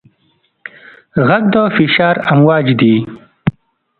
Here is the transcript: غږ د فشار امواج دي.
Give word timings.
غږ 1.27 1.43
د 1.53 1.55
فشار 1.75 2.15
امواج 2.31 2.67
دي. 2.79 2.95